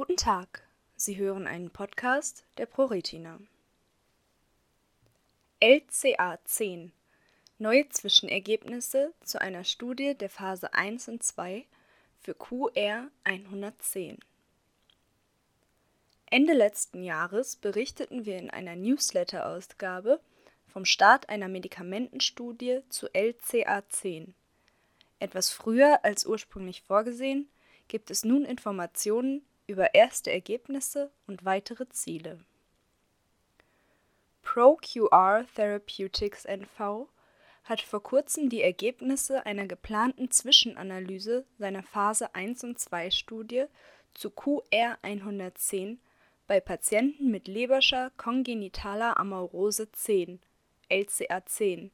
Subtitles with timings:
[0.00, 0.62] Guten Tag,
[0.96, 3.38] Sie hören einen Podcast der ProRetina.
[5.60, 6.90] LCA 10
[7.58, 11.66] Neue Zwischenergebnisse zu einer Studie der Phase 1 und 2
[12.18, 14.18] für QR 110.
[16.30, 20.18] Ende letzten Jahres berichteten wir in einer Newsletter-Ausgabe
[20.66, 24.28] vom Start einer Medikamentenstudie zu LCA10.
[25.18, 27.50] Etwas früher als ursprünglich vorgesehen,
[27.86, 32.40] gibt es nun Informationen über erste Ergebnisse und weitere Ziele.
[34.42, 37.06] ProQR Therapeutics NV
[37.62, 43.66] hat vor kurzem die Ergebnisse einer geplanten Zwischenanalyse seiner Phase 1 und 2 Studie
[44.12, 45.98] zu QR110
[46.48, 50.40] bei Patienten mit Leberscher kongenitaler Amaurose 10
[50.90, 51.90] (LCA10)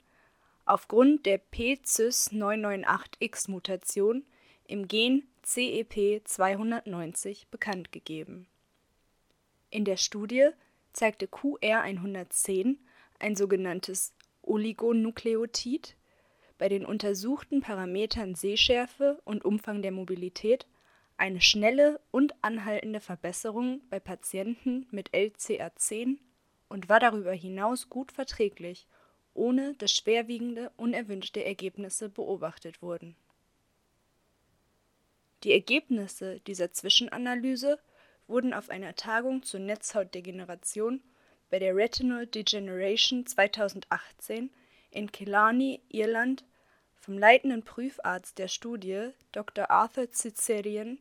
[0.65, 4.25] aufgrund der P-Zys998X-Mutation
[4.67, 8.49] im Gen CEP290 bekanntgegeben.
[9.71, 10.49] In der Studie
[10.93, 12.77] zeigte QR110
[13.21, 15.97] ein sogenanntes Oligonukleotid
[16.59, 20.67] bei den untersuchten Parametern Sehschärfe und Umfang der Mobilität
[21.17, 26.19] eine schnelle und anhaltende Verbesserung bei Patienten mit LCA10
[26.69, 28.87] und war darüber hinaus gut verträglich,
[29.33, 33.17] ohne dass schwerwiegende unerwünschte Ergebnisse beobachtet wurden.
[35.47, 37.79] Die Ergebnisse dieser Zwischenanalyse
[38.27, 41.01] wurden auf einer Tagung zur Netzhautdegeneration
[41.51, 44.51] bei der Retinal Degeneration 2018
[44.91, 46.45] in Killarney, Irland,
[46.97, 49.71] vom leitenden Prüfarzt der Studie, Dr.
[49.71, 50.99] Arthur Cicerian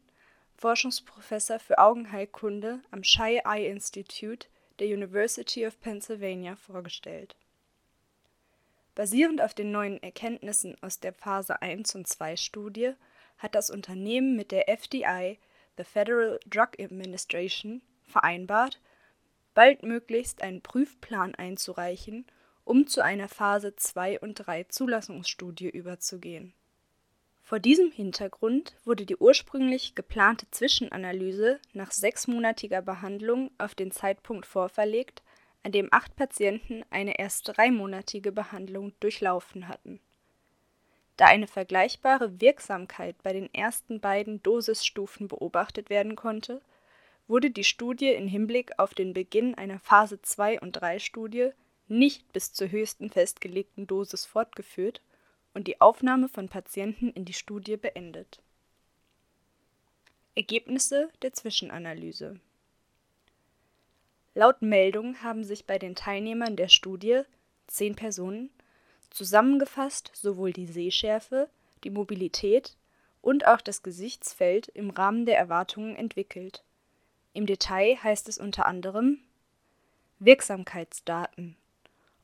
[0.58, 7.36] Forschungsprofessor für Augenheilkunde am Shy Eye Institute der University of Pennsylvania vorgestellt.
[8.94, 12.94] Basierend auf den neuen Erkenntnissen aus der Phase 1 und 2 Studie
[13.38, 15.40] hat das Unternehmen mit der FDI,
[15.78, 18.80] the Federal Drug Administration, vereinbart,
[19.54, 22.26] baldmöglichst einen Prüfplan einzureichen,
[22.64, 26.54] um zu einer Phase 2 und 3 Zulassungsstudie überzugehen
[27.46, 35.22] vor diesem Hintergrund wurde die ursprünglich geplante Zwischenanalyse nach sechsmonatiger Behandlung auf den Zeitpunkt vorverlegt,
[35.62, 40.00] an dem acht Patienten eine erst dreimonatige Behandlung durchlaufen hatten.
[41.18, 46.62] Da eine vergleichbare Wirksamkeit bei den ersten beiden Dosisstufen beobachtet werden konnte,
[47.28, 51.50] wurde die Studie in Hinblick auf den Beginn einer Phase 2 und 3 Studie
[51.88, 55.02] nicht bis zur höchsten festgelegten Dosis fortgeführt
[55.54, 58.42] und die Aufnahme von Patienten in die Studie beendet.
[60.36, 62.40] Ergebnisse der Zwischenanalyse
[64.34, 67.22] Laut Meldung haben sich bei den Teilnehmern der Studie,
[67.68, 68.50] zehn Personen,
[69.16, 71.50] zusammengefasst sowohl die Sehschärfe,
[71.84, 72.76] die Mobilität
[73.22, 76.64] und auch das Gesichtsfeld im Rahmen der Erwartungen entwickelt.
[77.34, 79.20] Im Detail heißt es unter anderem
[80.20, 81.58] Wirksamkeitsdaten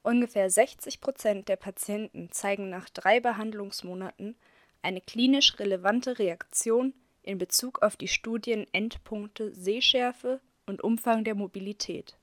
[0.03, 4.35] Ungefähr 60 Prozent der Patienten zeigen nach drei Behandlungsmonaten
[4.81, 12.18] eine klinisch relevante Reaktion in Bezug auf die Studienendpunkte Sehschärfe und Umfang der Mobilität.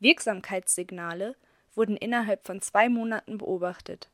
[0.00, 1.34] Wirksamkeitssignale
[1.74, 4.08] wurden innerhalb von zwei Monaten beobachtet,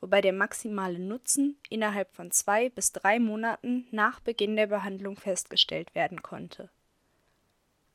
[0.00, 5.94] wobei der maximale Nutzen innerhalb von zwei bis drei Monaten nach Beginn der Behandlung festgestellt
[5.94, 6.70] werden konnte.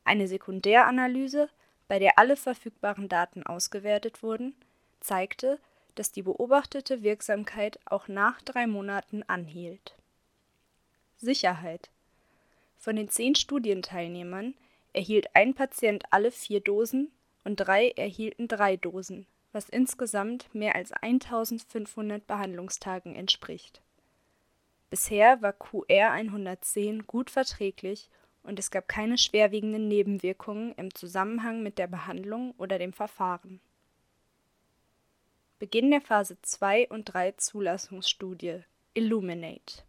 [0.04, 1.48] Eine Sekundäranalyse
[1.88, 4.54] bei der alle verfügbaren Daten ausgewertet wurden,
[5.00, 5.58] zeigte,
[5.94, 9.94] dass die beobachtete Wirksamkeit auch nach drei Monaten anhielt.
[11.16, 11.90] Sicherheit
[12.76, 14.54] Von den zehn Studienteilnehmern
[14.92, 17.10] erhielt ein Patient alle vier Dosen
[17.46, 23.80] und drei erhielten drei Dosen, was insgesamt mehr als 1500 Behandlungstagen entspricht.
[24.90, 28.10] Bisher war QR 110 gut verträglich
[28.42, 33.60] und es gab keine schwerwiegenden Nebenwirkungen im Zusammenhang mit der Behandlung oder dem Verfahren.
[35.60, 38.64] Beginn der Phase 2 und 3 Zulassungsstudie
[38.94, 39.84] Illuminate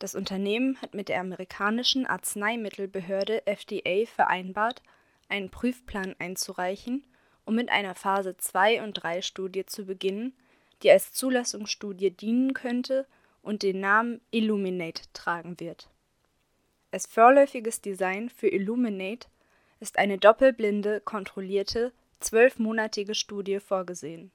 [0.00, 4.82] Das Unternehmen hat mit der amerikanischen Arzneimittelbehörde FDA vereinbart,
[5.28, 7.04] einen Prüfplan einzureichen,
[7.44, 10.34] um mit einer Phase 2 und 3 Studie zu beginnen,
[10.82, 13.06] die als Zulassungsstudie dienen könnte
[13.42, 15.88] und den Namen Illuminate tragen wird
[16.94, 19.26] als vorläufiges Design für Illuminate
[19.80, 24.30] ist eine doppelblinde, kontrollierte, zwölfmonatige Studie vorgesehen.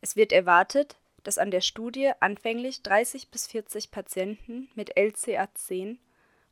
[0.00, 5.96] Es wird erwartet, dass an der Studie anfänglich 30 bis 40 Patienten mit LCA10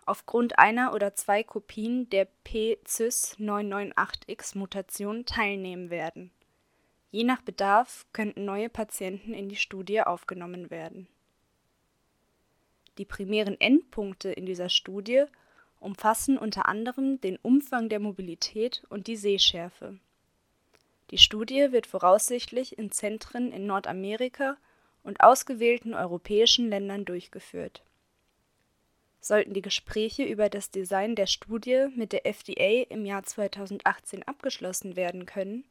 [0.06, 6.30] aufgrund einer oder zwei Kopien der P-Zys998X-Mutation teilnehmen werden.
[7.10, 11.08] Je nach Bedarf könnten neue Patienten in die Studie aufgenommen werden
[12.98, 15.24] die primären Endpunkte in dieser Studie
[15.80, 19.98] umfassen unter anderem den Umfang der Mobilität und die Sehschärfe.
[21.10, 24.56] Die Studie wird voraussichtlich in Zentren in Nordamerika
[25.02, 27.82] und ausgewählten europäischen Ländern durchgeführt.
[29.24, 34.96] Sollten die Gespräche über das Design der Studie mit der FDA im Jahr 2018 abgeschlossen
[34.96, 35.64] werden können,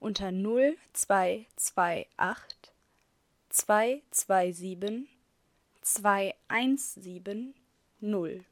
[0.00, 2.06] unter 0228
[3.50, 5.08] 227
[5.82, 7.54] 217
[8.00, 8.44] 0.